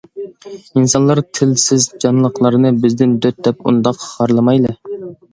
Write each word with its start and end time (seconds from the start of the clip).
ئىنسانلار 0.79 1.19
تىلسىز 1.39 1.83
جانلىقلارنى 2.03 2.71
بىزدىن 2.85 3.13
دۆت 3.25 3.37
دەپ 3.49 3.61
ئۇنداق 3.69 4.01
خارلىمايلى! 4.07 4.73